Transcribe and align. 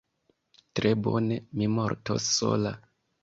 Tre 0.79 0.93
bone: 1.07 1.37
mi 1.61 1.67
mortos 1.75 2.27
sola. 2.39 2.73